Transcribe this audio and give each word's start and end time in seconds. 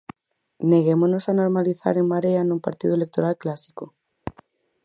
Neguémonos 0.69 1.25
a 1.31 1.37
normalizar 1.41 1.93
En 2.01 2.07
Marea 2.13 2.41
nun 2.43 2.63
partido 2.67 2.93
electoral 2.95 3.35
clásico. 3.43 3.85